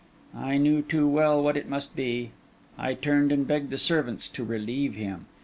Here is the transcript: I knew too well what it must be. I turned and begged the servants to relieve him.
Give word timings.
I 0.35 0.57
knew 0.57 0.81
too 0.81 1.07
well 1.07 1.43
what 1.43 1.55
it 1.55 1.69
must 1.69 1.95
be. 1.95 2.31
I 2.75 2.95
turned 2.95 3.31
and 3.31 3.45
begged 3.45 3.69
the 3.69 3.77
servants 3.77 4.27
to 4.29 4.43
relieve 4.43 4.95
him. 4.95 5.27